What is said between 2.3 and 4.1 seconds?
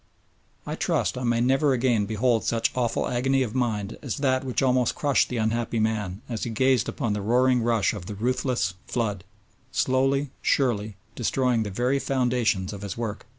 such awful agony of mind